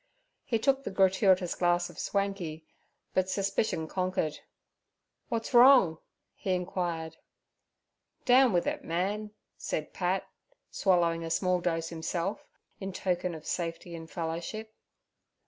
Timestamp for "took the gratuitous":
0.57-1.53